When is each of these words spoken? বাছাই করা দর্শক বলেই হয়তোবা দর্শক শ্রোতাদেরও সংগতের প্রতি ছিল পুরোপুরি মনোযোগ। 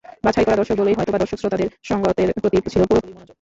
বাছাই 0.25 0.45
করা 0.45 0.59
দর্শক 0.59 0.75
বলেই 0.77 0.97
হয়তোবা 0.97 1.19
দর্শক 1.19 1.37
শ্রোতাদেরও 1.39 1.75
সংগতের 1.89 2.29
প্রতি 2.35 2.57
ছিল 2.65 2.81
পুরোপুরি 2.89 3.13
মনোযোগ। 3.13 3.29